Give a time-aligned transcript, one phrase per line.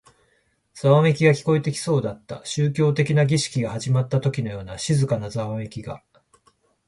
[0.73, 2.43] ざわめきが聞こえてきそうだった。
[2.43, 6.01] 宗教的な儀式が始まったときのような静かなざわめきが。